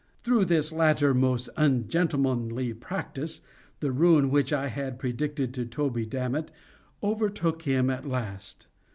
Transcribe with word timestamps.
Through 0.23 0.45
this 0.45 0.71
latter 0.71 1.13
most 1.13 1.47
ungentlemanly 1.57 2.73
practice, 2.73 3.41
the 3.81 3.91
ruin 3.91 4.31
which 4.31 4.51
I 4.51 4.67
had 4.67 4.97
predicted 4.97 5.53
to 5.53 5.65
Toby 5.67 6.07
Dammit 6.07 6.49
overtook 7.03 7.61
him 7.61 7.87
at 7.91 8.07
last. 8.07 8.65